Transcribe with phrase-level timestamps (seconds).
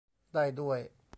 [0.33, 0.79] ได้ด้วย